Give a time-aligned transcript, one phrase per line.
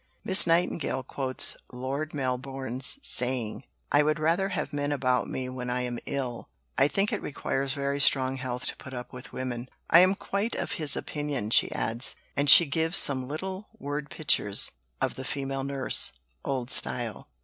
[0.23, 5.81] Miss Nightingale quotes Lord Melbourne's saying: "I would rather have men about me when I
[5.81, 9.99] am ill; I think it requires very strong health to put up with women." "I
[9.99, 15.13] am quite of his opinion," she adds, and she gives some little word pictures of
[15.13, 16.11] the female nurse
[16.43, 17.27] (old style).